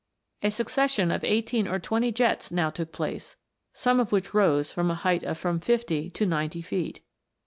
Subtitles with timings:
[0.41, 3.35] A succession of eighteen or twenty jets now took place,
[3.71, 7.01] some of which rose from a height of from fifty to ninety feet.